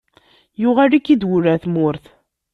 [0.61, 2.05] Yuɣal-ik-id wul ɣer tmurt.